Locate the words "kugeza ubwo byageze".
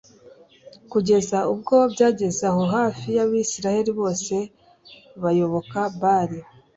0.91-2.41